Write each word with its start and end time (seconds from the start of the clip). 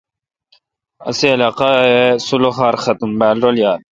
اوں 1.05 1.21
علاقہ 1.35 1.69
سلخار 2.27 2.75
ختم 2.83 3.11
بال 3.19 3.37
رل 3.45 3.57
یال۔ 3.63 3.79